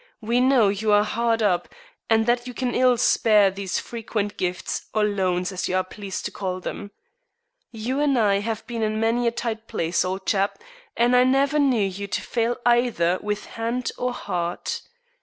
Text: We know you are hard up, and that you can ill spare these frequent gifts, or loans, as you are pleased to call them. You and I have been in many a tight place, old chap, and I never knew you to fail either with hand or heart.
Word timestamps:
We 0.21 0.39
know 0.39 0.69
you 0.69 0.91
are 0.93 1.03
hard 1.03 1.43
up, 1.43 1.69
and 2.09 2.25
that 2.25 2.47
you 2.47 2.55
can 2.55 2.73
ill 2.73 2.97
spare 2.97 3.51
these 3.51 3.77
frequent 3.77 4.35
gifts, 4.35 4.87
or 4.95 5.03
loans, 5.03 5.51
as 5.51 5.69
you 5.69 5.75
are 5.75 5.83
pleased 5.83 6.25
to 6.25 6.31
call 6.31 6.59
them. 6.59 6.89
You 7.69 7.99
and 7.99 8.17
I 8.17 8.39
have 8.39 8.65
been 8.65 8.81
in 8.81 8.99
many 8.99 9.27
a 9.27 9.31
tight 9.31 9.67
place, 9.67 10.03
old 10.03 10.25
chap, 10.25 10.57
and 10.97 11.15
I 11.15 11.23
never 11.23 11.59
knew 11.59 11.85
you 11.85 12.07
to 12.07 12.21
fail 12.23 12.57
either 12.65 13.19
with 13.21 13.45
hand 13.45 13.91
or 13.95 14.11
heart. 14.11 14.81